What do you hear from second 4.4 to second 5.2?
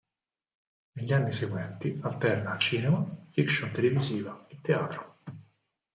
e teatro.